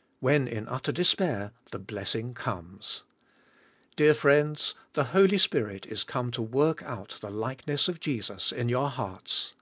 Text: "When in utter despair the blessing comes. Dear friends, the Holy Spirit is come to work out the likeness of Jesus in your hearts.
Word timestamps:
"When 0.20 0.46
in 0.46 0.68
utter 0.68 0.92
despair 0.92 1.50
the 1.72 1.80
blessing 1.80 2.32
comes. 2.32 3.02
Dear 3.96 4.14
friends, 4.14 4.76
the 4.92 5.06
Holy 5.06 5.36
Spirit 5.36 5.84
is 5.86 6.04
come 6.04 6.30
to 6.30 6.42
work 6.42 6.84
out 6.84 7.18
the 7.20 7.32
likeness 7.32 7.88
of 7.88 7.98
Jesus 7.98 8.52
in 8.52 8.68
your 8.68 8.88
hearts. 8.88 9.54